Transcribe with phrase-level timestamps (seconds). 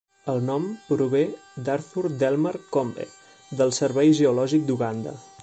[0.31, 1.21] El nom prové
[1.67, 3.07] d'Arthur Delmar Combe,
[3.61, 5.17] del Servei geològic d'Uganda.